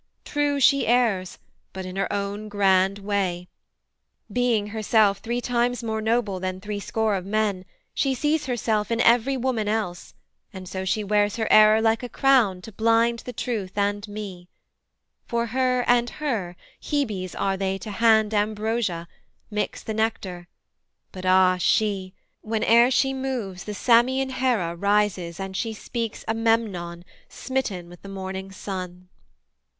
[0.25, 1.37] true she errs,
[1.73, 3.47] But in her own grand way:
[4.33, 8.99] being herself Three times more noble than three score of men, She sees herself in
[9.01, 10.15] every woman else,
[10.51, 14.47] And so she wears her error like a crown To blind the truth and me:
[15.27, 19.07] for her, and her, Hebes are they to hand ambrosia,
[19.51, 20.47] mix The nectar;
[21.11, 27.05] but ah she whene'er she moves The Samian Herè rises and she speaks A Memnon
[27.29, 29.07] smitten with the morning Sun.'